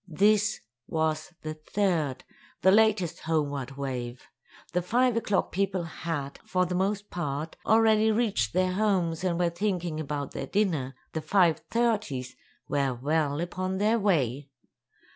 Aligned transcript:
This 0.07 0.61
was 0.87 1.31
the 1.43 1.53
third—the 1.53 2.71
latest 2.71 3.19
homeward 3.19 3.77
wave. 3.77 4.23
The 4.73 4.81
five 4.81 5.15
o'clock 5.15 5.51
people 5.51 5.83
had, 5.83 6.39
for 6.43 6.65
the 6.65 6.73
most 6.73 7.11
part, 7.11 7.55
already 7.67 8.11
reached 8.11 8.51
their 8.53 8.73
homes 8.73 9.23
and 9.23 9.37
were 9.37 9.51
thinking 9.51 9.99
about 9.99 10.31
their 10.31 10.47
dinner; 10.47 10.95
the 11.13 11.21
five 11.21 11.59
thirties 11.69 12.35
were 12.67 12.95
well 12.95 13.39
upon 13.39 13.77
their 13.77 13.99
way. 13.99 14.49